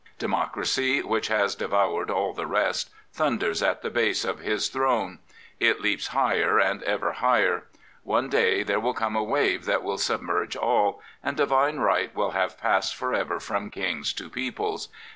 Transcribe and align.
Democracy, 0.17 1.03
which 1.03 1.27
has 1.27 1.53
devoured 1.53 2.09
all 2.09 2.33
the 2.33 2.47
rest, 2.47 2.89
thunders 3.13 3.61
at 3.61 3.83
the 3.83 3.89
base 3.91 4.25
of 4.25 4.39
his 4.39 4.67
throne. 4.67 5.19
It 5.59 5.79
leaps 5.79 6.07
higher 6.07 6.57
and 6.59 6.81
ever 6.81 7.11
higher. 7.11 7.65
One 8.01 8.27
day 8.27 8.63
there 8.63 8.79
will 8.79 8.95
come 8.95 9.15
a 9.15 9.21
wave 9.23 9.65
that 9.65 9.83
will 9.83 9.99
submerge 9.99 10.55
all, 10.55 11.03
and" 11.21 11.37
divine 11.37 11.77
right" 11.77 12.15
will 12.15 12.29
f 12.29 12.33
have 12.33 12.57
passed 12.59 12.95
for 12.95 13.13
ever 13.13 13.39
from 13.39 13.69
Kings 13.69 14.11
to 14.13 14.27
peoples. 14.27 14.89